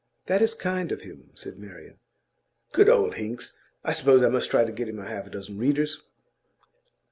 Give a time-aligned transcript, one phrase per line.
[0.25, 1.99] 'That is kind of him,' said Marian.
[2.71, 3.55] 'Good old Hinks!
[3.83, 6.01] I suppose I must try to get him half a dozen readers.